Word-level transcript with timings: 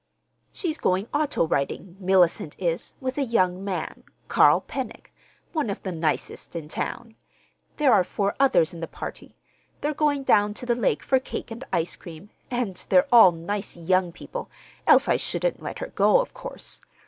"She's 0.51 0.79
going 0.79 1.07
auto 1.13 1.45
riding—Mellicent 1.45 2.55
is—with 2.57 3.19
a 3.19 3.23
young 3.23 3.63
man, 3.63 4.01
Carl 4.29 4.61
Pennock—one 4.61 5.69
of 5.69 5.83
the 5.83 5.91
nicest 5.91 6.55
in 6.55 6.67
town. 6.67 7.13
There 7.77 7.93
are 7.93 8.03
four 8.03 8.33
others 8.39 8.73
in 8.73 8.79
the 8.79 8.87
party. 8.87 9.35
They're 9.81 9.93
going 9.93 10.23
down 10.23 10.55
to 10.55 10.65
the 10.65 10.73
Lake 10.73 11.03
for 11.03 11.19
cake 11.19 11.51
and 11.51 11.63
ice 11.71 11.95
cream, 11.95 12.31
and 12.49 12.83
they're 12.89 13.07
all 13.13 13.31
nice 13.31 13.77
young 13.77 14.11
people, 14.11 14.49
else 14.87 15.07
I 15.07 15.17
shouldn't 15.17 15.61
let 15.61 15.77
her 15.77 15.89
go, 15.89 16.19
of 16.19 16.33
course. 16.33 16.81